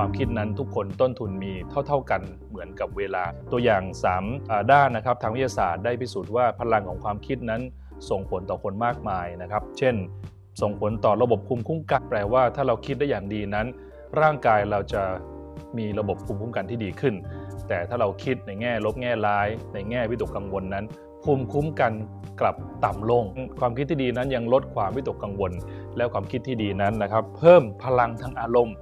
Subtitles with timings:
[0.00, 1.52] ความคิดนั้นทุกคนต้นทุนมี
[1.86, 7.60] เท่า ๆกันเหมือนกับเวลา ตัวอย่าง3าด้านนะครับทางวิทยาศาสตร์ได้พิสูจน์ว่าพลังของความคิดนั้น
[8.10, 9.94] ส่งผลต่อคนมากมายนะครับ เช่น
[10.60, 13.66] ส่งผลต่อระบบภูมิคุ้มกันแปลว่าถ้าเราคิดได้อย่างดีนั้น
[14.20, 15.02] ร่างกายเราจะ
[15.78, 17.14] มีระบบภูมิคุ้มกันที่ดีขึ้น
[17.68, 20.84] แต่ถ้าเราคิดในแง่ลบแง่ร้าย ในแง่วิตกกังวลนั้น
[21.24, 21.92] ภูมิคุ้มกัน
[22.40, 23.24] กลับต่ำลง
[23.60, 25.52] ความคิดที่ดีนั้นยังลดความวิตกกังวล
[25.96, 28.76] แล้วความคิดที่ดีนั้นนะครับ เพิ่มพลังทางอารมณ์